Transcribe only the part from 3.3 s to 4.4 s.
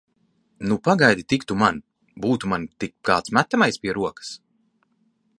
metamais pie rokas!